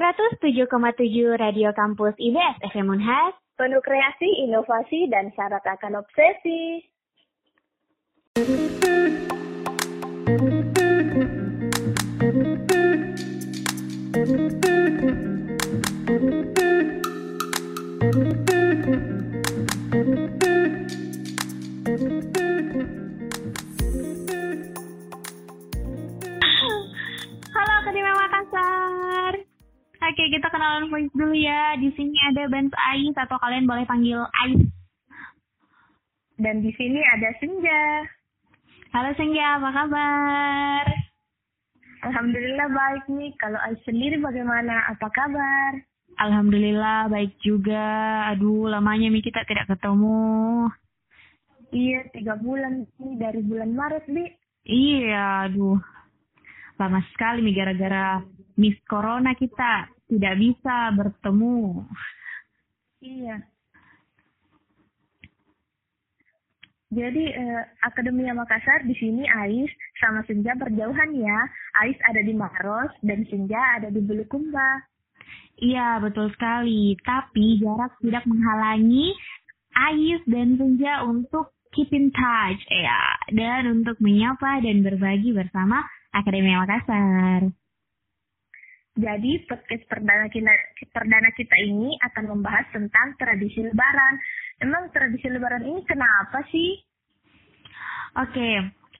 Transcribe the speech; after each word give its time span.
107,7 0.00 1.36
Radio 1.36 1.76
Kampus 1.76 2.16
IBS 2.16 2.56
FM 2.72 2.88
Unhas. 2.88 3.36
Penuh 3.60 3.84
kreasi, 3.84 4.48
inovasi, 4.48 5.12
dan 5.12 5.28
syarat 5.36 5.60
akan 5.60 6.00
obsesi. 6.00 6.88
Halo 18.80 19.09
Oke, 30.10 30.26
kita 30.26 30.50
kenalan 30.50 30.90
voice 30.90 31.14
dulu 31.14 31.38
ya. 31.38 31.78
Di 31.78 31.86
sini 31.94 32.18
ada 32.26 32.50
Benz 32.50 32.74
Ais 32.74 33.14
atau 33.14 33.38
kalian 33.38 33.62
boleh 33.62 33.86
panggil 33.86 34.18
Ais. 34.18 34.58
Dan 36.34 36.66
di 36.66 36.74
sini 36.74 36.98
ada 36.98 37.30
Senja. 37.38 38.10
Halo 38.90 39.14
Senja, 39.14 39.62
apa 39.62 39.70
kabar? 39.70 40.82
Alhamdulillah 42.10 42.74
baik 42.74 43.06
nih. 43.06 43.30
Kalau 43.38 43.54
Ais 43.62 43.78
sendiri 43.86 44.18
bagaimana? 44.18 44.90
Apa 44.90 45.14
kabar? 45.14 45.78
Alhamdulillah 46.18 47.06
baik 47.06 47.38
juga. 47.38 48.26
Aduh, 48.34 48.66
lamanya 48.66 49.14
Mi 49.14 49.22
kita 49.22 49.46
tidak 49.46 49.70
ketemu. 49.70 50.66
Iya, 51.70 52.10
tiga 52.10 52.34
bulan 52.34 52.82
nih 52.98 53.14
dari 53.14 53.46
bulan 53.46 53.78
Maret, 53.78 54.10
Bi. 54.10 54.26
Iya, 54.66 55.46
aduh. 55.46 55.78
Lama 56.82 56.98
sekali 57.14 57.46
Mi 57.46 57.54
gara-gara 57.54 58.18
Miss 58.58 58.74
Corona 58.90 59.38
kita 59.38 59.99
tidak 60.10 60.34
bisa 60.42 60.76
bertemu. 60.98 61.86
Iya. 63.00 63.36
Jadi 66.90 67.22
eh, 67.22 67.62
Akademia 67.86 68.34
Makassar 68.34 68.82
di 68.82 68.98
sini 68.98 69.22
Ais 69.22 69.70
sama 70.02 70.26
Senja 70.26 70.58
berjauhan 70.58 71.14
ya. 71.14 71.38
Ais 71.86 71.94
ada 72.02 72.18
di 72.18 72.34
Maros 72.34 72.90
dan 73.06 73.22
Senja 73.30 73.78
ada 73.78 73.94
di 73.94 74.02
Bulukumba. 74.02 74.82
Iya, 75.62 76.02
betul 76.02 76.34
sekali. 76.34 76.98
Tapi 77.06 77.62
jarak 77.62 77.94
tidak 78.02 78.26
menghalangi 78.26 79.14
Ais 79.70 80.22
dan 80.26 80.58
Senja 80.58 81.06
untuk 81.06 81.54
keep 81.70 81.94
in 81.94 82.10
touch 82.10 82.62
ya 82.66 83.14
dan 83.30 83.70
untuk 83.70 83.94
menyapa 84.02 84.58
dan 84.58 84.82
berbagi 84.82 85.30
bersama 85.30 85.86
Akademi 86.10 86.58
Makassar. 86.58 87.54
Jadi 88.98 89.46
podcast 89.46 89.86
perdana 89.86 90.26
kita, 90.26 90.50
perdana 90.90 91.30
kita 91.38 91.56
ini 91.62 91.94
akan 92.10 92.24
membahas 92.34 92.66
tentang 92.74 93.14
tradisi 93.14 93.62
Lebaran. 93.62 94.14
Emang 94.58 94.90
tradisi 94.90 95.30
Lebaran 95.30 95.62
ini 95.62 95.80
kenapa 95.86 96.42
sih? 96.50 96.74
Oke, 98.18 98.50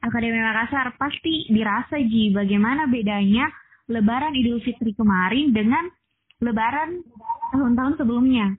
Akademi 0.01 0.39
Makassar 0.39 0.95
pasti 0.95 1.51
dirasa 1.51 1.99
Ji 1.99 2.31
bagaimana 2.31 2.87
bedanya 2.87 3.51
Lebaran 3.91 4.33
Idul 4.39 4.63
Fitri 4.63 4.95
kemarin 4.95 5.51
dengan 5.51 5.91
Lebaran 6.39 7.03
tahun-tahun 7.51 7.99
sebelumnya. 7.99 8.55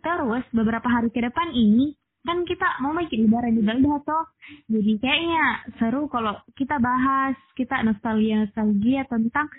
Terus 0.00 0.46
beberapa 0.54 0.86
hari 0.86 1.10
ke 1.10 1.18
depan 1.20 1.50
ini 1.52 1.92
kan 2.22 2.46
kita 2.46 2.80
mau 2.80 2.94
bikin 2.94 3.26
Lebaran 3.26 3.58
juga 3.58 3.72
udah 3.76 3.98
toh. 4.06 4.24
Jadi 4.70 4.92
kayaknya 5.02 5.44
seru 5.82 6.06
kalau 6.06 6.38
kita 6.54 6.78
bahas 6.78 7.34
kita 7.58 7.82
nostalgia 7.82 8.46
nostalgia 8.46 9.02
tentang 9.10 9.50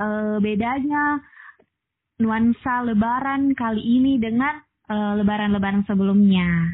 eh, 0.00 0.36
bedanya 0.40 1.20
nuansa 2.20 2.84
Lebaran 2.84 3.52
kali 3.52 3.80
ini 3.80 4.16
dengan 4.16 4.60
eh, 4.88 5.12
Lebaran-Lebaran 5.20 5.84
sebelumnya. 5.84 6.68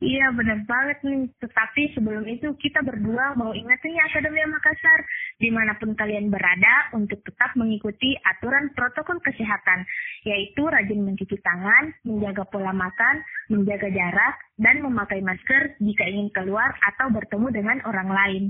Iya 0.00 0.32
benar 0.32 0.64
banget 0.64 0.98
nih. 1.04 1.28
Tetapi 1.44 1.92
sebelum 1.92 2.24
itu 2.24 2.56
kita 2.56 2.80
berdua 2.80 3.36
mau 3.36 3.52
ingetin 3.52 3.92
ya 3.92 4.08
Akademia 4.08 4.48
Makassar. 4.48 5.00
Di 5.36 5.52
mana 5.52 5.76
pun 5.76 5.92
kalian 5.92 6.32
berada 6.32 6.96
untuk 6.96 7.20
tetap 7.20 7.52
mengikuti 7.52 8.16
aturan 8.24 8.72
protokol 8.72 9.20
kesehatan. 9.20 9.84
Yaitu 10.24 10.64
rajin 10.64 11.04
mencuci 11.04 11.36
tangan, 11.44 11.92
menjaga 12.08 12.48
pola 12.48 12.72
makan, 12.72 13.20
menjaga 13.52 13.92
jarak, 13.92 14.40
dan 14.56 14.80
memakai 14.80 15.20
masker 15.20 15.76
jika 15.84 16.08
ingin 16.08 16.32
keluar 16.32 16.72
atau 16.80 17.12
bertemu 17.12 17.46
dengan 17.52 17.78
orang 17.84 18.08
lain. 18.08 18.44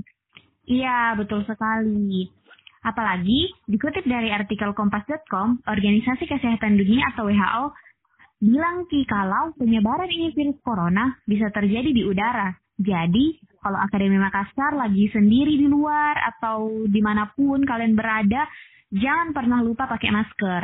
Iya, 0.71 1.19
betul 1.19 1.43
sekali. 1.43 2.31
Apalagi 2.81 3.53
dikutip 3.69 4.01
dari 4.09 4.33
artikel 4.33 4.73
kompas.com, 4.73 5.61
Organisasi 5.69 6.25
Kesehatan 6.25 6.81
Dunia 6.81 7.13
atau 7.13 7.29
WHO 7.29 7.65
bilang 8.41 8.89
ki 8.89 9.05
kalau 9.05 9.53
penyebaran 9.53 10.09
ini 10.09 10.33
virus 10.33 10.57
corona 10.65 11.13
bisa 11.29 11.53
terjadi 11.53 11.93
di 11.93 12.01
udara. 12.01 12.49
Jadi, 12.81 13.37
kalau 13.61 13.77
Akademi 13.77 14.17
Makassar 14.17 14.73
lagi 14.73 15.05
sendiri 15.13 15.53
di 15.61 15.69
luar 15.69 16.17
atau 16.33 16.89
di 16.89 16.97
mana 16.97 17.29
pun 17.29 17.61
kalian 17.61 17.93
berada, 17.93 18.49
jangan 18.89 19.29
pernah 19.37 19.61
lupa 19.61 19.85
pakai 19.85 20.09
masker. 20.09 20.63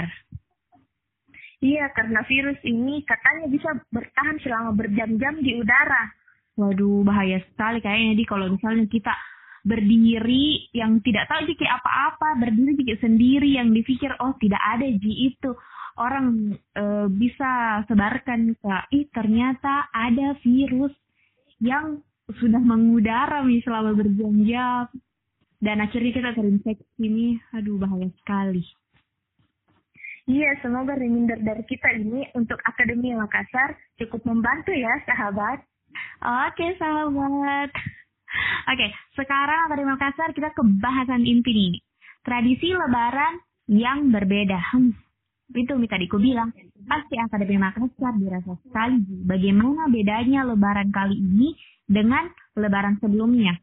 Iya, 1.61 1.93
karena 1.93 2.25
virus 2.25 2.57
ini 2.65 3.05
katanya 3.05 3.45
bisa 3.49 3.69
bertahan 3.93 4.37
selama 4.41 4.73
berjam-jam 4.73 5.37
di 5.41 5.57
udara. 5.57 6.09
Waduh, 6.57 7.05
bahaya 7.05 7.37
sekali 7.53 7.77
kayaknya 7.81 8.13
di 8.17 8.25
kalau 8.25 8.49
misalnya 8.49 8.89
kita 8.89 9.13
berdiri 9.67 10.71
yang 10.71 11.03
tidak 11.03 11.27
tahu 11.27 11.51
kayak 11.51 11.83
apa-apa, 11.83 12.39
berdiri 12.39 12.79
juga 12.79 12.95
sendiri 13.03 13.59
yang 13.59 13.75
dipikir 13.75 14.15
oh 14.23 14.31
tidak 14.39 14.63
ada 14.63 14.87
ji 14.87 15.35
itu. 15.35 15.51
Orang 15.97 16.55
e, 16.55 16.83
bisa 17.11 17.83
sebarkan 17.89 18.55
ke 18.55 18.75
ih 18.95 19.05
ternyata 19.11 19.91
ada 19.91 20.37
virus 20.45 20.93
yang 21.59 21.99
sudah 22.37 22.61
mengudara 22.63 23.43
nih 23.43 23.59
selama 23.67 23.91
berjam-jam. 23.97 24.87
Dan 25.57 25.81
akhirnya 25.81 26.13
kita 26.13 26.29
terinfeksi 26.37 27.03
nih. 27.03 27.41
Aduh 27.57 27.81
bahaya 27.81 28.07
sekali. 28.21 28.61
Iya, 30.27 30.59
semoga 30.59 30.99
reminder 30.99 31.39
dari 31.39 31.63
kita 31.65 31.87
ini 31.97 32.29
untuk 32.35 32.59
Akademi 32.67 33.15
Makassar 33.15 33.79
cukup 33.95 34.21
membantu 34.27 34.75
ya, 34.75 34.91
sahabat. 35.07 35.63
oke 36.21 36.67
sahabat 36.77 37.71
oke 38.71 38.87
sekarang 39.15 39.59
Akademi 39.67 39.91
Makassar 39.95 40.29
kita 40.35 40.51
ke 40.51 40.61
bahasan 40.81 41.23
inti 41.23 41.51
nih 41.51 41.73
tradisi 42.27 42.75
lebaran 42.75 43.39
yang 43.71 44.11
berbeda. 44.11 44.59
Hmm, 44.75 44.91
itu 45.55 45.75
Mi 45.79 45.87
tadi 45.87 46.11
ku 46.11 46.19
bilang. 46.19 46.51
Pasti 46.87 47.15
Akademi 47.15 47.55
Makassar 47.55 48.15
dirasa 48.19 48.59
sekali. 48.67 48.99
Bagaimana 49.23 49.87
bedanya 49.87 50.43
lebaran 50.43 50.91
kali 50.91 51.15
ini 51.15 51.55
dengan 51.87 52.27
lebaran 52.59 52.99
sebelumnya? 52.99 53.55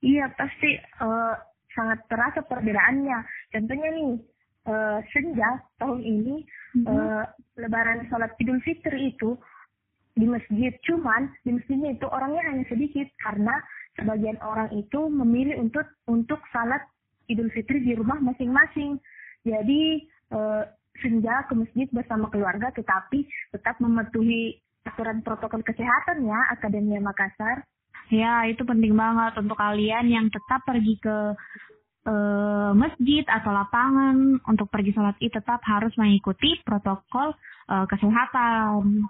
Iya, 0.00 0.32
pasti 0.36 0.76
eh, 0.80 1.34
sangat 1.76 2.04
terasa 2.08 2.40
perbedaannya. 2.44 3.18
Contohnya 3.52 3.88
nih, 3.92 4.12
eh, 4.68 4.98
senja 5.12 5.60
tahun 5.80 6.00
ini 6.00 6.36
eh, 6.88 7.24
Lebaran 7.60 8.08
sholat 8.08 8.32
Idul 8.40 8.60
Fitri 8.64 9.12
itu 9.12 9.36
di 10.14 10.26
masjid, 10.26 10.72
cuman 10.84 11.30
di 11.46 11.54
masjidnya 11.54 11.96
itu 11.96 12.06
orangnya 12.10 12.42
hanya 12.50 12.64
sedikit 12.66 13.06
karena 13.22 13.54
sebagian 13.98 14.38
orang 14.42 14.70
itu 14.74 15.06
memilih 15.10 15.58
untuk 15.62 15.86
untuk 16.10 16.40
salat 16.50 16.82
Idul 17.30 17.50
Fitri 17.54 17.82
di 17.82 17.94
rumah 17.94 18.18
masing-masing. 18.18 18.98
Jadi 19.46 20.04
eh, 20.34 20.62
senja 20.98 21.46
ke 21.46 21.54
masjid 21.54 21.86
bersama 21.94 22.26
keluarga, 22.28 22.74
tetapi 22.74 23.24
tetap 23.54 23.78
mematuhi 23.78 24.58
aturan 24.84 25.22
protokol 25.22 25.62
kesehatan 25.62 26.26
ya 26.26 26.40
Akademi 26.50 26.98
Makassar. 26.98 27.62
Ya, 28.10 28.42
itu 28.50 28.66
penting 28.66 28.98
banget 28.98 29.38
untuk 29.38 29.54
kalian 29.54 30.10
yang 30.10 30.26
tetap 30.26 30.66
pergi 30.66 30.98
ke 30.98 31.16
eh, 32.10 32.70
masjid 32.74 33.22
atau 33.30 33.54
lapangan 33.54 34.42
untuk 34.50 34.66
pergi 34.66 34.90
sholat 34.90 35.14
id 35.22 35.30
tetap 35.30 35.62
harus 35.62 35.94
mengikuti 35.94 36.58
protokol 36.66 37.38
eh, 37.70 37.86
kesehatan. 37.86 39.06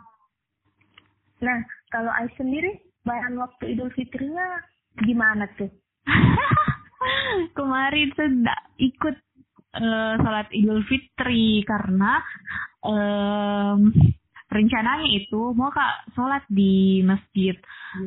Nah, 1.40 1.58
kalau 1.88 2.12
Ais 2.12 2.32
sendiri, 2.36 2.68
bayan 3.04 3.40
waktu 3.40 3.72
Idul 3.72 3.90
Fitrinya 3.96 4.60
gimana 5.00 5.48
tuh? 5.56 5.72
Kemarin 7.56 8.12
sudah 8.12 8.60
ikut 8.76 9.16
eh, 9.80 10.14
sholat 10.20 10.48
Idul 10.52 10.84
Fitri 10.84 11.64
karena 11.64 12.20
em, 12.84 13.88
rencananya 14.50 15.08
itu 15.08 15.56
mau 15.56 15.72
kak 15.72 16.12
sholat 16.12 16.44
di 16.52 17.00
masjid 17.06 17.56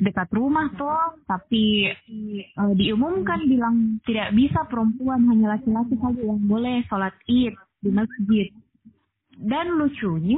dekat 0.03 0.29
rumah 0.29 0.69
tuh, 0.77 1.17
tapi 1.25 1.89
eh, 1.89 2.73
diumumkan 2.77 3.49
bilang 3.49 3.97
tidak 4.05 4.29
bisa 4.37 4.61
perempuan 4.69 5.25
hanya 5.25 5.57
laki-laki 5.57 5.97
saja 5.97 6.21
yang 6.21 6.41
boleh 6.45 6.85
sholat 6.85 7.17
id 7.25 7.57
di 7.81 7.89
masjid. 7.89 8.47
Dan 9.33 9.81
lucunya 9.81 10.37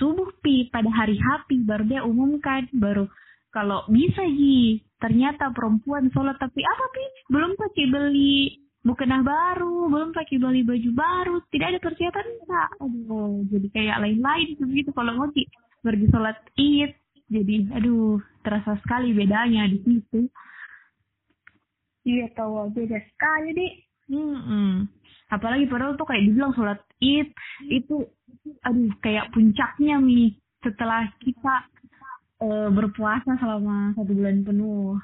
subuh 0.00 0.28
pi 0.40 0.68
pada 0.72 0.88
hari 0.90 1.16
happy 1.18 1.64
baru 1.64 1.84
dia 1.86 2.00
umumkan 2.04 2.68
baru 2.74 3.08
kalau 3.54 3.86
bisa 3.86 4.24
ji 4.26 4.82
ternyata 4.98 5.52
perempuan 5.54 6.10
sholat 6.10 6.36
tapi 6.40 6.60
apa 6.64 6.84
pi 6.90 7.04
belum 7.30 7.54
pakai 7.54 7.84
beli 7.90 8.64
mukena 8.84 9.24
baru, 9.24 9.88
belum 9.88 10.12
pakai 10.12 10.36
beli 10.36 10.60
baju 10.60 10.90
baru, 10.92 11.36
tidak 11.48 11.66
ada 11.72 11.80
persiapan 11.80 12.26
enggak. 12.36 12.70
Aduh, 12.84 13.40
jadi 13.48 13.68
kayak 13.72 14.00
lain-lain 14.04 14.48
begitu 14.60 14.92
kalau 14.92 15.12
mau 15.16 15.32
pergi 15.80 16.06
sholat 16.12 16.36
id. 16.60 16.92
Jadi, 17.24 17.72
aduh, 17.72 18.20
terasa 18.44 18.76
sekali 18.84 19.16
bedanya 19.16 19.64
di 19.64 19.80
situ. 19.80 20.28
Iya 22.04 22.28
tahu 22.36 22.68
beda 22.76 23.00
sekali 23.00 23.56
deh. 23.56 23.72
Hmm, 24.12 24.36
hmm. 24.44 24.74
Apalagi 25.32 25.64
padahal 25.66 25.96
tuh 25.96 26.06
kayak 26.06 26.24
dibilang 26.28 26.52
sholat 26.52 26.80
id 27.00 27.32
itu, 27.72 28.04
aduh, 28.64 28.92
kayak 29.00 29.32
puncaknya 29.32 29.96
nih 30.00 30.36
setelah 30.60 31.08
kita 31.20 31.54
uh, 32.44 32.68
berpuasa 32.72 33.36
selama 33.40 33.96
satu 33.96 34.12
bulan 34.12 34.44
penuh. 34.44 35.00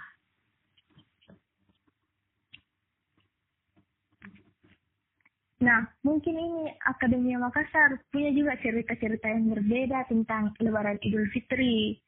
Nah, 5.61 5.85
mungkin 6.01 6.41
ini 6.41 6.73
Akademia 6.89 7.37
Makassar 7.37 8.01
punya 8.09 8.33
juga 8.33 8.57
cerita-cerita 8.65 9.29
yang 9.29 9.53
berbeda 9.53 10.09
tentang 10.09 10.57
Lebaran 10.57 10.97
Idul 11.05 11.29
Fitri 11.37 12.01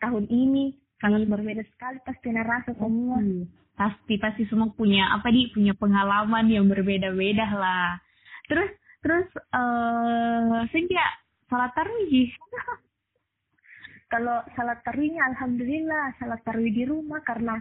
tahun 0.00 0.24
ini. 0.32 0.72
Sangat 1.00 1.28
berbeda 1.28 1.60
sekali 1.76 2.00
pasti 2.04 2.28
rasa 2.32 2.72
semua. 2.76 3.20
Hmm. 3.20 3.44
Pasti 3.76 4.20
pasti 4.20 4.44
semua 4.48 4.70
punya 4.72 5.12
apa 5.14 5.32
di 5.32 5.48
punya 5.50 5.72
pengalaman 5.76 6.46
yang 6.48 6.68
berbeda-beda 6.68 7.46
lah. 7.54 7.96
Terus 8.46 8.70
terus 9.00 9.28
eh 9.54 9.58
uh, 9.58 10.62
Senja 10.70 11.06
salat 11.48 11.72
tarawih. 11.74 12.30
Kalau 14.10 14.42
salat 14.58 14.82
tarawihnya 14.82 15.22
alhamdulillah 15.34 16.18
salat 16.18 16.40
tarawih 16.44 16.74
di 16.74 16.84
rumah 16.84 17.22
karena 17.22 17.56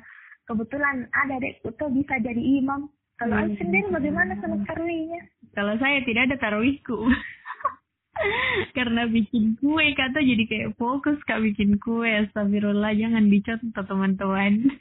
kebetulan 0.50 1.06
ada 1.14 1.38
dek 1.38 1.62
itu 1.62 1.86
bisa 1.94 2.18
jadi 2.20 2.42
imam 2.42 2.90
kalau 3.20 3.36
hmm. 3.36 3.60
sendiri 3.60 3.88
bagaimana 3.92 4.32
sama 4.40 4.64
tarawihnya? 4.64 5.22
Kalau 5.52 5.76
saya 5.76 6.00
tidak 6.08 6.32
ada 6.32 6.36
tarawihku. 6.40 6.98
Karena 8.78 9.08
bikin 9.12 9.60
kue 9.60 9.92
kata 9.92 10.24
jadi 10.24 10.44
kayak 10.48 10.80
fokus 10.80 11.20
kak 11.28 11.44
bikin 11.44 11.76
kue. 11.84 12.08
Astagfirullah 12.08 12.96
jangan 12.96 13.28
dicontoh 13.28 13.84
teman-teman. 13.84 14.72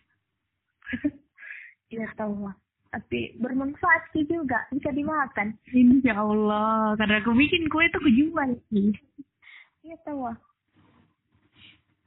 Iya 1.88 2.05
tahu 2.20 2.44
lah. 2.44 2.52
Tapi 2.93 3.37
bermanfaat 3.40 4.12
sih 4.12 4.25
juga 4.29 4.69
bisa 4.69 4.93
dimakan. 4.93 5.56
Insya 5.73 6.20
Allah. 6.20 6.93
Karena 7.00 7.20
aku 7.20 7.32
bikin 7.32 7.64
kue 7.73 7.85
itu 7.88 7.96
aku 7.96 8.12
jual 8.12 8.50
sih. 8.69 8.93
Iya 9.85 9.96
tahu 10.05 10.29
lah. 10.29 10.38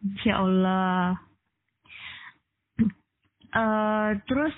Insya 0.06 0.33
Allah. 0.38 1.18
Uh, 3.51 4.10
terus 4.30 4.54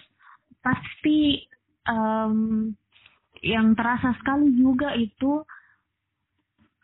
pasti 0.60 1.48
um, 1.88 2.72
yang 3.44 3.76
terasa 3.76 4.16
sekali 4.20 4.56
juga 4.56 4.96
itu 4.96 5.44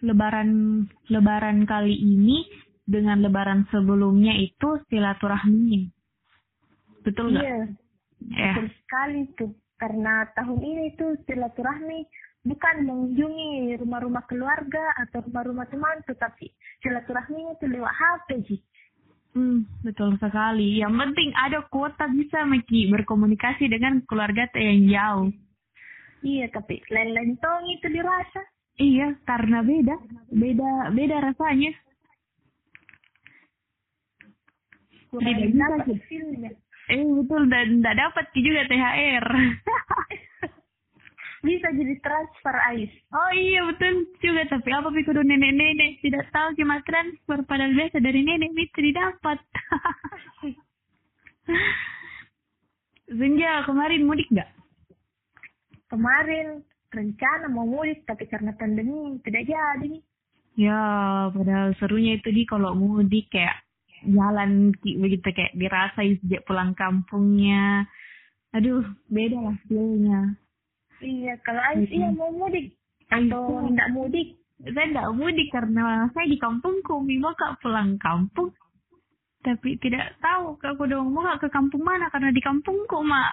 lebaran 0.03 0.83
lebaran 1.11 1.67
kali 1.67 1.95
ini 1.95 2.43
dengan 2.83 3.19
lebaran 3.23 3.67
sebelumnya 3.71 4.35
itu 4.35 4.79
silaturahmi. 4.91 5.98
Betul 7.03 7.35
nggak? 7.35 7.43
Iya. 7.43 7.59
Yeah. 8.27 8.55
Betul 8.55 8.67
sekali 8.83 9.21
tuh. 9.39 9.51
Karena 9.79 10.27
tahun 10.35 10.59
ini 10.59 10.85
tuh 10.99 11.15
silaturahmi 11.23 12.03
bukan 12.43 12.75
mengunjungi 12.83 13.79
rumah-rumah 13.79 14.27
keluarga 14.27 14.91
atau 15.07 15.23
rumah-rumah 15.23 15.67
teman, 15.71 16.03
tetapi 16.03 16.51
silaturahminya 16.83 17.55
itu 17.55 17.65
lewat 17.67 17.93
HP, 17.95 18.27
sih. 18.47 18.59
Hmm, 19.37 19.63
betul 19.85 20.17
sekali. 20.17 20.81
Yang 20.81 20.93
penting 20.99 21.29
ada 21.37 21.63
kuota 21.69 22.09
bisa 22.11 22.43
Maki 22.43 22.89
berkomunikasi 22.89 23.69
dengan 23.69 24.01
keluarga 24.03 24.49
yang 24.57 24.89
jauh. 24.89 25.29
Iya, 26.19 26.51
tapi 26.51 26.83
lain-lain 26.91 27.39
tong 27.39 27.63
itu 27.71 27.87
dirasa. 27.87 28.41
Iya, 28.79 29.15
karena 29.27 29.63
beda, 29.63 29.95
beda, 30.31 30.71
beda 30.91 31.17
rasanya. 31.31 31.71
Kurang 35.11 35.35
tidak 35.51 35.87
bisa. 35.87 36.49
Eh 36.89 37.05
betul 37.05 37.45
dan 37.53 37.79
tidak 37.79 37.95
dapat 38.01 38.25
juga 38.33 38.61
THR. 38.65 39.25
bisa 41.39 41.71
jadi 41.71 41.95
transfer 42.03 42.55
ais. 42.67 42.91
Oh 43.15 43.31
iya 43.31 43.63
betul 43.63 44.11
juga 44.19 44.43
tapi 44.51 44.69
apa 44.75 44.91
kudu 44.91 45.23
nenek-nenek 45.23 46.03
tidak 46.03 46.27
tahu 46.35 46.51
cuma 46.59 46.83
transfer 46.83 47.39
padahal 47.47 47.71
biasa 47.71 48.03
dari 48.03 48.21
nenek 48.27 48.51
itu 48.59 48.79
didapat. 48.91 49.39
Zenja 53.19 53.63
kemarin 53.65 54.05
mudik 54.05 54.27
nggak? 54.29 54.49
Kemarin 55.89 56.61
rencana 56.91 57.47
mau 57.49 57.65
mudik 57.65 58.03
tapi 58.03 58.27
karena 58.27 58.51
pandemi 58.59 59.17
tidak 59.23 59.47
jadi. 59.47 59.93
Ya 60.59 60.81
padahal 61.31 61.71
serunya 61.79 62.19
itu 62.19 62.35
di 62.35 62.43
kalau 62.43 62.75
mudik 62.75 63.31
kayak 63.31 63.63
jalan 64.05 64.71
begitu 64.81 65.27
kayak 65.31 65.55
dirasa 65.55 66.01
sejak 66.03 66.45
pulang 66.47 66.75
kampungnya. 66.75 67.87
Aduh 68.55 68.85
beda 69.11 69.37
lah 69.39 69.57
feelnya. 69.67 70.37
Iya, 70.99 71.39
kalau 71.47 71.63
Ais 71.63 71.87
mm-hmm. 71.87 71.95
iya 71.95 72.09
mau 72.11 72.31
mudik 72.35 72.75
atau 73.07 73.63
tidak 73.71 73.89
mudik? 73.95 74.27
Saya 74.59 74.91
tidak 74.91 75.15
mudik 75.15 75.47
karena 75.55 76.11
saya 76.11 76.27
di 76.27 76.35
kampungku, 76.35 76.99
Mimo 76.99 77.31
kak 77.39 77.63
pulang 77.63 77.95
kampung. 77.95 78.51
Tapi 79.39 79.79
tidak 79.79 80.19
tahu 80.19 80.59
kak 80.59 80.75
aku 80.75 80.83
dong 80.91 81.15
mau 81.15 81.31
ke 81.39 81.47
kampung 81.47 81.79
mana 81.87 82.11
karena 82.11 82.35
di 82.35 82.43
kampungku 82.43 82.99
mak. 82.99 83.31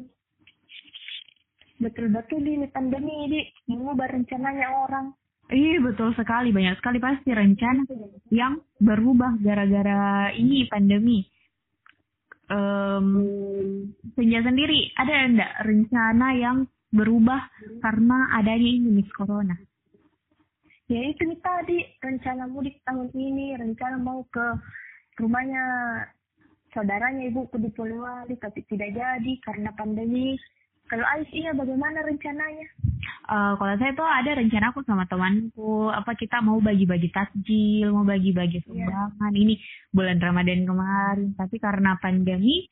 Betul-betul 1.82 2.46
ini 2.46 2.72
pandemi 2.72 3.28
ini 3.28 3.42
mengubah 3.68 4.08
rencananya 4.16 4.72
orang. 4.88 5.12
Iya 5.52 5.84
betul 5.84 6.16
sekali 6.16 6.56
banyak 6.56 6.80
sekali 6.80 7.04
pasti 7.04 7.36
rencana 7.36 7.84
yang 8.32 8.64
berubah 8.80 9.36
gara-gara 9.44 10.32
ini 10.32 10.64
pandemi 10.72 11.28
um, 12.52 13.08
Senja 14.16 14.40
sendiri 14.44 14.92
ada 14.96 15.28
enggak 15.28 15.52
rencana 15.64 16.28
yang 16.36 16.58
berubah 16.92 17.40
karena 17.80 18.36
adanya 18.36 18.70
ini 18.70 19.04
corona? 19.16 19.56
Ya 20.92 21.08
itu 21.08 21.24
tadi 21.40 21.88
rencana 22.04 22.52
mudik 22.52 22.84
tahun 22.84 23.08
ini, 23.16 23.56
rencana 23.56 23.96
mau 23.96 24.28
ke 24.28 24.44
rumahnya 25.16 25.64
saudaranya 26.76 27.32
ibuku 27.32 27.56
di 27.64 27.72
Polewali 27.72 28.36
tapi 28.36 28.68
tidak 28.68 28.92
jadi 28.92 29.34
karena 29.48 29.72
pandemi. 29.80 30.36
Kalau 30.92 31.08
Ais 31.16 31.32
iya 31.32 31.56
bagaimana 31.56 32.04
rencananya? 32.04 32.68
Uh, 33.32 33.56
kalau 33.56 33.80
saya 33.80 33.96
tuh 33.96 34.04
ada 34.04 34.44
rencana 34.44 34.76
aku 34.76 34.84
sama 34.84 35.08
temanku 35.08 35.88
apa 35.88 36.20
kita 36.20 36.44
mau 36.44 36.60
bagi-bagi 36.60 37.16
takjil, 37.16 37.88
mau 37.96 38.04
bagi-bagi 38.04 38.60
iya. 38.60 38.66
sumbangan. 38.68 39.32
Yeah. 39.32 39.40
Ini 39.40 39.54
bulan 39.96 40.18
Ramadan 40.20 40.68
kemarin, 40.68 41.30
tapi 41.40 41.56
karena 41.64 41.96
pandemi 42.04 42.68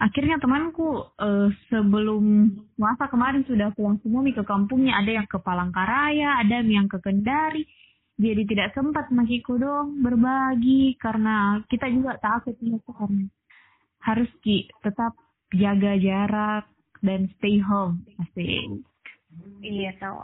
akhirnya 0.00 0.40
temanku 0.40 1.12
uh, 1.12 1.52
sebelum 1.68 2.24
puasa 2.72 3.04
kemarin 3.12 3.44
sudah 3.44 3.68
pulang 3.76 4.00
semua 4.00 4.24
ke 4.24 4.40
kampungnya. 4.48 4.96
Ada 4.96 5.20
yang 5.20 5.28
ke 5.28 5.36
Palangkaraya, 5.44 6.40
ada 6.40 6.64
yang 6.64 6.88
ke 6.88 6.96
Kendari. 6.96 7.68
Jadi 8.16 8.48
tidak 8.48 8.72
sempat 8.72 9.12
masih 9.12 9.44
dong 9.44 10.00
berbagi 10.00 10.96
karena 10.96 11.60
kita 11.68 11.92
juga 11.92 12.16
takut 12.16 12.56
karena 12.56 13.28
harus 14.08 14.30
ki 14.40 14.72
tetap 14.80 15.12
jaga 15.52 16.00
jarak 16.00 16.64
dan 17.04 17.28
stay 17.36 17.60
home 17.60 18.04
asik 18.20 18.84
iya 19.62 19.92
tahu. 19.98 20.22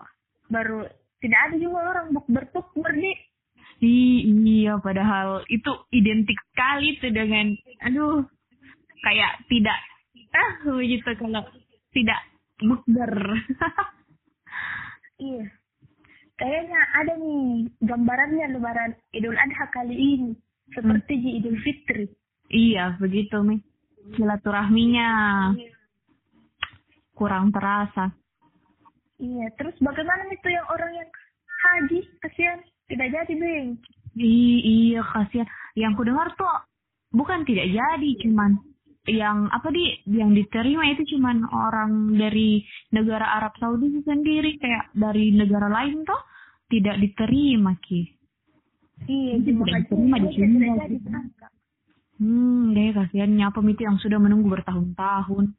Baru 0.49 0.89
tidak 1.19 1.41
ada 1.51 1.57
juga 1.59 1.79
orang 1.83 2.07
bertukar 2.31 2.95
nih 2.95 3.19
iya 3.79 4.75
padahal 4.83 5.47
itu 5.47 5.71
identik 5.95 6.39
sekali 6.51 6.99
tuh 6.99 7.15
dengan 7.15 7.55
aduh 7.87 8.27
kayak 9.07 9.39
tidak 9.47 9.79
ah 10.35 10.53
begitu 10.67 11.11
kalau 11.19 11.43
tidak 11.95 12.21
bukber. 12.63 13.13
Iya. 15.19 15.51
Kayaknya 16.39 16.81
ada 16.95 17.13
nih 17.19 17.67
gambarannya 17.83 18.47
lebaran 18.55 18.95
Idul 19.11 19.35
Adha 19.35 19.67
kali 19.75 19.99
ini. 19.99 20.31
Seperti 20.71 21.19
hmm. 21.19 21.23
di 21.27 21.31
Idul 21.43 21.59
Fitri. 21.59 22.07
Iya 22.55 22.95
begitu 23.03 23.43
nih 23.43 23.59
silaturahminya. 24.15 25.11
Iya. 25.59 25.75
Kurang 27.19 27.51
terasa. 27.51 28.15
Iya, 29.19 29.47
terus 29.59 29.75
bagaimana 29.83 30.31
itu 30.31 30.49
yang 30.49 30.67
orang 30.71 30.93
yang 30.95 31.11
haji, 31.59 32.01
kasihan, 32.23 32.59
tidak 32.87 33.09
jadi, 33.11 33.33
Bing. 33.35 33.69
iya, 34.19 35.03
kasihan. 35.03 35.49
Yang 35.75 35.93
ku 35.99 36.03
dengar 36.07 36.29
tuh 36.39 36.55
bukan 37.11 37.43
tidak 37.43 37.67
jadi, 37.67 38.11
cuman 38.23 38.63
yang 39.09 39.49
apa 39.49 39.73
di 39.73 40.05
yang 40.05 40.37
diterima 40.37 40.85
itu 40.93 41.17
cuman 41.17 41.49
orang 41.49 42.13
dari 42.13 42.61
negara 42.93 43.41
Arab 43.41 43.57
Saudi 43.57 44.05
sendiri 44.05 44.61
kayak 44.61 44.93
dari 44.93 45.33
negara 45.33 45.73
lain 45.73 46.05
tuh 46.05 46.21
tidak 46.69 47.01
diterima 47.01 47.73
ki 47.81 48.05
iya 49.09 49.41
tidak 49.41 49.89
diterima 49.89 50.17
di 50.21 50.29
sini 50.37 50.69
Hmm, 52.19 52.75
deh 52.75 52.91
kasihannya 52.91 53.47
itu 53.47 53.83
yang 53.87 53.95
sudah 54.03 54.19
menunggu 54.19 54.51
bertahun-tahun. 54.51 55.55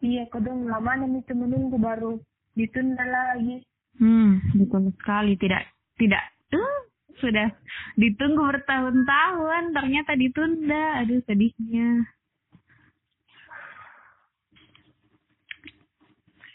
Iya, 0.00 0.24
kadang 0.32 0.64
lama 0.64 0.96
itu 1.04 1.32
menunggu 1.36 1.76
baru 1.76 2.16
ditunda 2.56 3.04
lagi. 3.04 3.60
Hmm, 4.00 4.40
betul 4.56 4.88
sekali. 4.96 5.36
Tidak, 5.36 5.62
tidak. 6.00 6.24
Uh, 6.56 6.80
sudah 7.20 7.52
ditunggu 8.00 8.40
bertahun-tahun, 8.48 9.76
ternyata 9.76 10.16
ditunda. 10.16 11.04
Aduh, 11.04 11.20
sedihnya. 11.28 12.08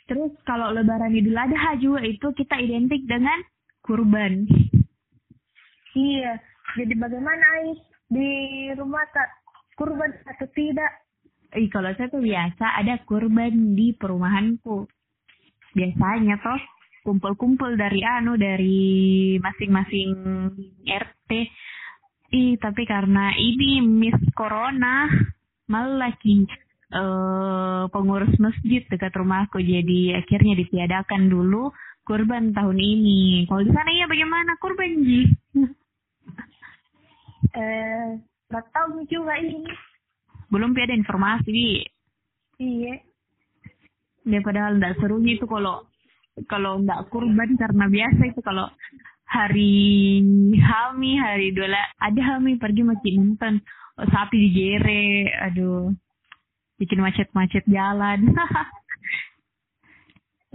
Terus 0.05 0.33
kalau 0.45 0.69
Lebaran 0.69 1.13
Idul 1.13 1.37
Adha 1.37 1.77
juga 1.81 2.05
itu 2.05 2.29
kita 2.33 2.61
identik 2.61 3.05
dengan 3.09 3.41
kurban. 3.81 4.45
Iya, 5.97 6.37
jadi 6.77 6.93
bagaimana 6.97 7.45
Ais 7.61 7.81
di 8.09 8.29
rumah 8.77 9.01
tak 9.13 9.29
kurban 9.77 10.13
atau 10.29 10.45
tidak? 10.53 11.04
Eh, 11.53 11.67
kalau 11.69 11.91
saya 11.93 12.09
tuh 12.09 12.23
biasa 12.23 12.81
ada 12.81 12.97
kurban 13.05 13.77
di 13.77 13.93
perumahanku. 13.93 14.87
Biasanya 15.75 16.39
toh 16.39 16.61
kumpul-kumpul 17.05 17.77
dari 17.77 18.01
anu 18.01 18.33
dari 18.33 19.37
masing-masing 19.37 20.09
RT. 20.89 21.29
Ih, 22.33 22.57
tapi 22.57 22.83
karena 22.89 23.29
ini 23.37 23.85
Miss 23.85 24.17
Corona 24.33 25.05
malah 25.69 26.13
eh, 26.25 27.83
pengurus 27.93 28.33
masjid 28.41 28.81
dekat 28.89 29.13
rumahku 29.13 29.61
jadi 29.61 30.21
akhirnya 30.25 30.57
ditiadakan 30.57 31.29
dulu 31.29 31.69
kurban 32.05 32.53
tahun 32.53 32.77
ini. 32.77 33.45
Kalau 33.49 33.61
di 33.65 33.71
sana 33.73 33.89
iya 33.93 34.05
bagaimana 34.09 34.57
kurban 34.57 34.91
Ji? 35.05 35.21
Eh, 37.55 38.19
nggak 38.51 38.67
tahu 38.75 39.07
juga 39.07 39.39
ini. 39.39 39.63
Belum 40.49 40.71
ada 40.73 40.93
informasi. 40.93 41.85
Iya. 42.61 43.01
Ya 44.25 44.39
padahal 44.41 44.81
nggak 44.81 44.97
serunya 44.97 45.37
itu 45.37 45.45
kalau 45.45 45.85
kalau 46.49 46.81
nggak 46.81 47.07
kurban 47.13 47.55
karena 47.55 47.85
biasa 47.87 48.21
itu 48.27 48.41
kalau 48.41 48.67
hari 49.25 50.21
Hami, 50.57 51.17
hari 51.17 51.53
dola 51.53 51.79
ada 52.01 52.21
Hami 52.33 52.57
pergi 52.57 52.81
masjid 52.83 53.13
nonton 53.17 53.61
oh, 54.01 54.07
sapi 54.09 54.37
digere, 54.49 55.31
aduh 55.45 55.93
bikin 56.75 56.99
macet-macet 56.99 57.63
jalan. 57.71 58.35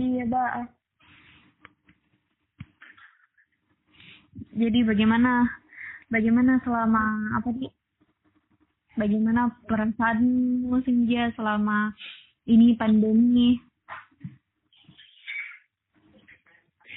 iya, 0.05 0.23
Mbak. 0.29 0.53
Jadi 4.51 4.79
bagaimana 4.85 5.47
bagaimana 6.11 6.59
selama 6.67 7.39
apa 7.39 7.49
sih 7.57 7.71
bagaimana 9.01 9.57
perasaanmu 9.65 10.77
senja 10.85 11.33
selama 11.33 11.97
ini 12.45 12.77
pandemi? 12.77 13.57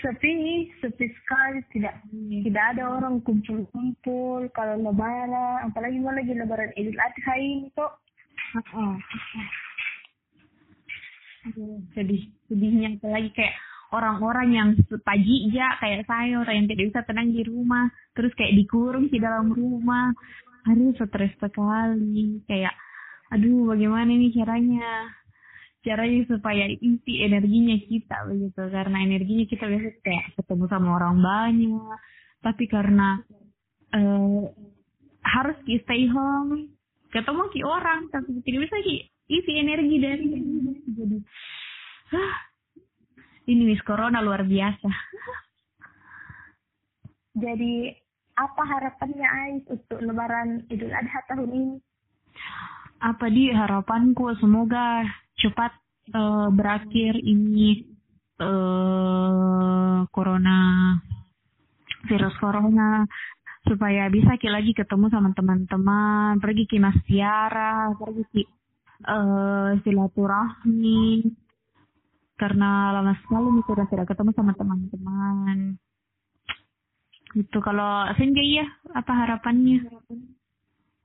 Sepi, 0.04 0.68
sepi 0.84 1.08
sekali. 1.08 1.64
Tidak 1.72 1.96
tidak 2.44 2.66
ada 2.76 2.84
orang 3.00 3.24
kumpul-kumpul. 3.24 4.52
Kalau 4.52 4.76
lebaran, 4.76 5.72
apalagi 5.72 5.96
mau 6.04 6.12
lagi 6.12 6.36
lebaran 6.36 6.76
Idul 6.76 7.00
Adha 7.00 7.34
ini 7.40 7.72
kok. 7.72 8.04
Oh. 8.76 9.00
sedih 11.92 12.24
sedihnya 12.48 12.96
apalagi 12.96 13.36
kayak 13.36 13.52
orang-orang 13.92 14.50
yang 14.56 14.70
pagi 15.04 15.52
ya 15.52 15.76
kayak 15.78 16.08
saya 16.08 16.40
orang 16.40 16.64
yang 16.64 16.68
tidak 16.72 16.86
bisa 16.88 17.02
tenang 17.04 17.30
di 17.36 17.44
rumah 17.44 17.92
terus 18.16 18.32
kayak 18.40 18.56
dikurung 18.56 19.12
di 19.12 19.20
dalam 19.20 19.52
rumah 19.52 20.16
aduh 20.68 20.92
stres 20.96 21.34
sekali. 21.40 22.44
Kayak 22.48 22.76
aduh 23.34 23.74
bagaimana 23.74 24.10
ini 24.10 24.32
caranya? 24.36 25.12
Caranya 25.84 26.24
supaya 26.32 26.72
isi 26.72 27.14
energinya 27.24 27.76
kita 27.76 28.28
begitu. 28.32 28.62
Karena 28.72 28.98
energinya 29.04 29.46
kita 29.48 29.66
biasa 29.68 29.90
kayak 30.00 30.26
ketemu 30.40 30.66
sama 30.72 30.90
orang 30.96 31.20
banyak. 31.20 32.00
Tapi 32.44 32.64
karena 32.72 33.20
uh, 33.96 34.48
harus 35.24 35.58
ki 35.64 35.80
stay 35.88 36.08
home 36.12 36.72
ketemu 37.14 37.44
ki 37.54 37.62
orang 37.64 38.10
tapi 38.12 38.42
tidak 38.44 38.68
bisa 38.68 38.78
ki 38.84 38.96
isi 39.32 39.52
energi 39.56 39.96
dari 40.02 40.26
jadi 40.94 41.18
ini 43.44 43.62
Miss 43.68 43.84
Corona 43.84 44.24
luar 44.24 44.48
biasa. 44.48 44.90
Jadi 47.34 47.92
apa 48.54 48.70
harapannya 48.70 49.26
Ais 49.26 49.66
untuk 49.66 49.98
Lebaran 49.98 50.62
Idul 50.70 50.94
Adha 50.94 51.26
tahun 51.26 51.50
ini? 51.50 51.76
Apa 53.02 53.26
di 53.34 53.50
harapanku 53.50 54.30
semoga 54.38 55.02
cepat 55.42 55.74
uh, 56.14 56.54
berakhir 56.54 57.18
ini 57.18 57.82
uh, 58.38 60.06
corona 60.14 60.94
virus 62.06 62.38
corona 62.38 63.10
supaya 63.66 64.06
bisa 64.14 64.38
kita 64.38 64.54
lagi 64.54 64.78
ketemu 64.78 65.10
sama 65.10 65.34
teman-teman 65.34 66.38
pergi 66.38 66.70
ke 66.70 66.78
mas 66.78 67.00
tiara 67.10 67.90
pergi 67.98 68.22
ke 68.30 68.42
uh, 69.10 69.74
silaturahmi 69.82 71.26
karena 72.38 72.94
lama 73.02 73.18
sekali 73.24 73.50
nih 73.50 73.66
tidak 73.66 74.08
ketemu 74.14 74.32
sama 74.38 74.54
teman-teman 74.54 75.82
Gitu 77.34 77.58
kalau 77.66 78.06
Senja 78.14 78.42
iya 78.42 78.66
apa 78.94 79.10
harapannya? 79.10 79.82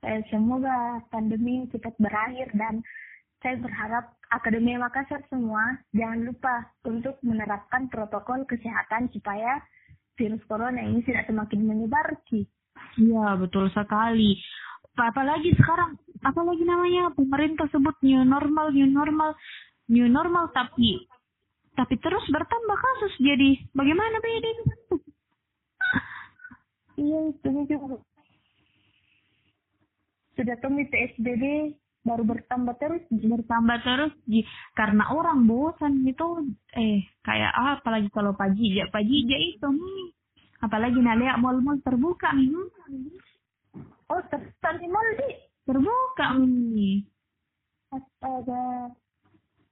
Eh, 0.05 0.21
semoga 0.31 1.01
pandemi 1.09 1.67
cepat 1.73 1.97
berakhir 1.99 2.53
dan 2.55 2.85
saya 3.41 3.57
berharap 3.59 4.15
Akademi 4.29 4.77
Makassar 4.77 5.25
semua 5.27 5.81
jangan 5.89 6.21
lupa 6.29 6.69
untuk 6.85 7.17
menerapkan 7.25 7.89
protokol 7.89 8.45
kesehatan 8.45 9.09
supaya 9.09 9.57
virus 10.15 10.43
corona 10.45 10.85
ini 10.85 11.01
tidak 11.01 11.25
semakin 11.25 11.65
menyebar 11.65 12.13
ki. 12.29 12.45
Iya 13.01 13.35
betul 13.41 13.73
sekali. 13.73 14.37
Apalagi 14.99 15.55
sekarang, 15.55 15.95
apalagi 16.21 16.61
namanya 16.67 17.09
pemerintah 17.15 17.65
sebut 17.71 17.95
new 18.03 18.21
normal, 18.21 18.69
new 18.69 18.85
normal, 18.85 19.33
new 19.89 20.05
normal 20.05 20.53
tapi 20.53 21.09
tapi 21.73 21.95
terus 22.03 22.27
bertambah 22.27 22.77
kasus 22.77 23.13
jadi 23.23 23.55
bagaimana 23.71 24.19
beda 24.19 24.51
Iya, 26.99 27.19
itu. 27.31 27.49
Juga. 27.71 27.97
Sudah 30.35 30.55
tumbuh 30.59 30.87
PSBB 30.91 31.43
baru 32.03 32.23
bertambah 32.27 32.75
terus. 32.79 33.03
Bertambah 33.11 33.77
terus 33.83 34.13
karena 34.75 35.03
orang 35.11 35.47
bosan 35.47 36.03
itu 36.03 36.47
eh 36.75 37.03
kayak 37.23 37.51
ah, 37.55 37.79
apalagi 37.79 38.07
kalau 38.11 38.35
pagi 38.35 38.75
ya 38.75 38.87
pagi 38.91 39.27
ya 39.27 39.35
itu 39.35 39.67
nih 39.67 40.15
apalagi 40.63 40.99
naliak 40.99 41.39
mal-mal 41.39 41.79
terbuka 41.83 42.35
nih 42.35 42.51
oh 44.11 44.21
terbuka 44.31 44.69
di 44.79 44.87
mal 44.87 45.07
di 45.15 45.29
terbuka 45.67 46.27
nih 46.39 46.97
astaga. 47.91 48.95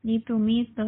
Itu 0.03 0.39
itu 0.47 0.87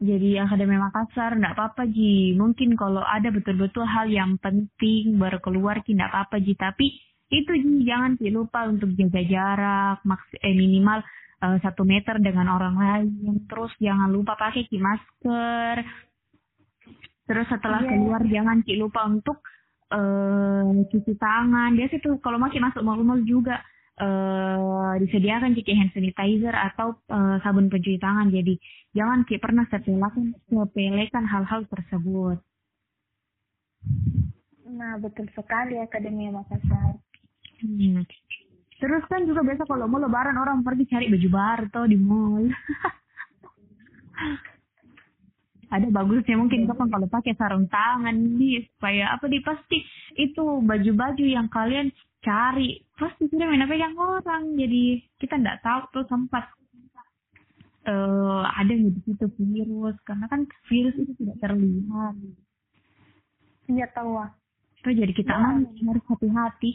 jadi 0.00 0.48
Akademi 0.48 0.80
Makassar 0.80 1.36
enggak 1.36 1.60
apa-apa 1.60 1.84
Ji. 1.92 2.32
Mungkin 2.32 2.72
kalau 2.72 3.04
ada 3.04 3.28
betul-betul 3.28 3.84
hal 3.84 4.08
yang 4.08 4.40
penting 4.40 5.20
baru 5.20 5.36
keluar 5.44 5.84
tidak 5.84 6.08
apa-apa 6.08 6.40
Ji. 6.40 6.56
Tapi 6.56 6.88
itu 7.28 7.52
Ji 7.52 7.84
jangan 7.84 8.16
lupa 8.32 8.64
untuk 8.64 8.96
jaga 8.96 9.20
jarak 9.20 10.00
maks 10.08 10.24
eh, 10.40 10.56
minimal 10.56 11.04
uh, 11.44 11.56
satu 11.60 11.84
meter 11.84 12.16
dengan 12.16 12.48
orang 12.48 12.76
lain. 12.80 13.44
Terus 13.44 13.76
jangan 13.76 14.08
lupa 14.08 14.40
pakai 14.40 14.64
ki 14.72 14.80
masker. 14.80 15.76
Terus 17.28 17.46
setelah 17.52 17.84
yeah. 17.84 17.92
keluar 17.92 18.22
jangan 18.24 18.64
ki 18.64 18.80
lupa 18.80 19.04
untuk 19.04 19.44
uh, 19.92 20.80
cuci 20.88 21.12
tangan. 21.20 21.76
Biasa 21.76 22.00
tuh 22.00 22.16
kalau 22.24 22.40
masih 22.40 22.56
masuk 22.56 22.80
mal-mal 22.80 23.20
juga 23.28 23.60
uh, 24.00 24.96
disediakan 24.96 25.52
jika 25.52 25.76
hand 25.76 25.92
sanitizer 25.92 26.56
atau 26.56 26.96
uh, 27.12 27.36
sabun 27.44 27.68
pencuci 27.68 28.00
tangan. 28.00 28.32
Jadi 28.32 28.56
jangan 28.96 29.22
kayak 29.26 29.42
pernah 29.42 29.64
sepelekan 29.70 30.34
sepelekan 30.50 31.24
hal-hal 31.26 31.66
tersebut. 31.70 32.38
Nah 34.70 34.98
betul 35.02 35.26
sekali 35.34 35.78
Akademi 35.78 36.30
Makassar. 36.30 36.98
Hmm. 37.60 38.02
Terus 38.80 39.04
kan 39.12 39.28
juga 39.28 39.44
biasa 39.44 39.68
kalau 39.68 39.84
mau 39.84 40.00
lebaran 40.00 40.40
orang 40.40 40.64
pergi 40.64 40.88
cari 40.88 41.12
baju 41.12 41.28
baru 41.28 41.66
tuh 41.68 41.86
di 41.90 41.98
mall. 42.00 42.48
ada 45.70 45.86
bagusnya 45.86 46.34
mungkin 46.34 46.66
kapan 46.66 46.90
kalau 46.90 47.06
pakai 47.06 47.34
sarung 47.38 47.70
tangan 47.70 48.14
nih 48.36 48.66
supaya 48.74 49.14
apa 49.14 49.30
di 49.30 49.38
pasti 49.38 49.78
itu 50.18 50.66
baju-baju 50.66 51.24
yang 51.24 51.46
kalian 51.46 51.94
cari 52.20 52.82
pasti 52.98 53.30
sudah 53.30 53.46
main 53.48 53.64
pegang 53.70 53.94
orang 53.94 54.58
jadi 54.58 54.98
kita 55.22 55.38
tidak 55.38 55.62
tahu 55.62 55.80
tuh 55.94 56.04
sempat 56.10 56.50
uh, 57.86 58.44
ada 58.58 58.72
di 58.74 58.90
situ 59.06 59.26
virus 59.38 59.96
karena 60.04 60.26
kan 60.28 60.44
virus 60.68 60.96
itu 60.98 61.12
tidak 61.22 61.36
terlihat 61.40 62.14
iya 63.70 63.86
tahu 63.94 64.18
ah 64.18 64.30
jadi 64.84 65.12
kita 65.12 65.32
ya. 65.32 65.60
harus 65.64 66.04
hati-hati 66.08 66.70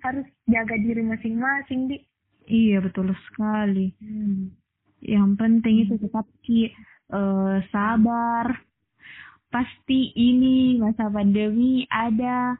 harus 0.00 0.28
jaga 0.48 0.76
diri 0.80 1.04
masing-masing 1.04 1.92
di 1.92 1.96
Iya 2.50 2.82
betul 2.82 3.14
sekali. 3.30 3.94
hmm. 4.02 4.50
Yang 5.06 5.30
penting 5.38 5.74
itu 5.86 5.94
tetap 6.02 6.26
ki 6.42 6.74
eh, 7.14 7.56
sabar. 7.70 8.46
Pasti 9.50 10.14
ini 10.14 10.78
masa 10.82 11.06
pandemi 11.10 11.86
ada 11.86 12.58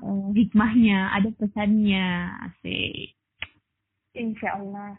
eh, 0.00 0.26
hikmahnya, 0.32 1.12
ada 1.12 1.28
pesannya. 1.36 2.32
Asik. 2.48 3.12
insya 4.16 4.56
Allah 4.56 4.96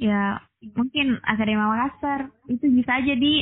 Ya 0.00 0.40
mungkin 0.72 1.18
Akademi 1.26 1.60
Makassar 1.60 2.30
itu 2.48 2.66
bisa 2.70 3.02
jadi 3.02 3.34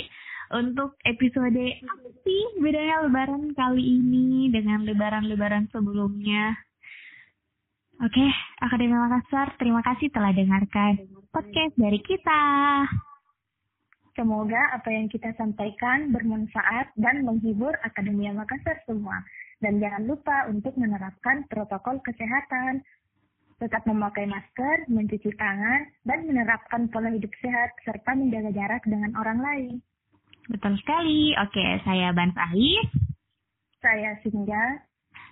untuk 0.50 0.98
episode 1.06 1.64
apa 1.86 2.08
sih 2.26 2.42
bedanya 2.58 3.06
Lebaran 3.06 3.54
kali 3.54 4.02
ini 4.02 4.50
dengan 4.50 4.82
Lebaran-Lebaran 4.82 5.70
sebelumnya. 5.70 6.58
Oke, 8.00 8.26
Akademi 8.64 8.96
Makassar, 8.96 9.54
terima 9.60 9.84
kasih 9.84 10.08
telah 10.08 10.32
dengarkan 10.32 11.04
podcast 11.30 11.76
dari 11.76 12.00
kita. 12.00 12.42
Semoga 14.18 14.74
apa 14.74 14.90
yang 14.90 15.06
kita 15.06 15.30
sampaikan 15.38 16.10
bermanfaat 16.10 16.96
dan 16.98 17.22
menghibur 17.22 17.76
Akademia 17.86 18.34
Makassar 18.34 18.82
semua. 18.88 19.22
Dan 19.60 19.78
jangan 19.78 20.08
lupa 20.08 20.48
untuk 20.48 20.74
menerapkan 20.80 21.44
protokol 21.46 22.00
kesehatan. 22.00 22.80
Tetap 23.60 23.84
memakai 23.84 24.24
masker, 24.24 24.88
mencuci 24.88 25.36
tangan, 25.36 25.84
dan 26.08 26.24
menerapkan 26.24 26.88
pola 26.88 27.12
hidup 27.12 27.28
sehat 27.44 27.76
serta 27.84 28.16
menjaga 28.16 28.50
jarak 28.56 28.82
dengan 28.88 29.12
orang 29.20 29.38
lain. 29.44 29.72
Betul 30.48 30.80
sekali. 30.80 31.36
Oke, 31.36 31.66
saya 31.84 32.10
Ban 32.16 32.32
Fahis 32.32 32.88
Saya 33.84 34.16
Sinja, 34.24 34.84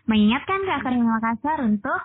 mengingatkan 0.08 0.61
ke 0.64 0.73
Akademi 0.73 1.04
Makassar 1.04 1.58
untuk 1.64 2.00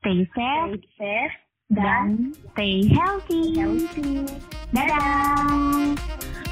stay 0.00 0.24
safe 0.32 0.80
stay 0.80 0.84
safe 0.96 1.36
dan 1.72 1.80
dan 1.80 2.08
stay 2.52 2.76
healthy. 2.92 3.56
healthy. 3.56 4.24
Dadah. 4.72 5.92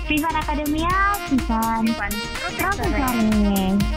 Vivan 0.08 0.34
Akademia, 0.36 0.96
Vivan 1.30 1.84
Ivan, 1.88 2.12
Profesores. 2.60 3.91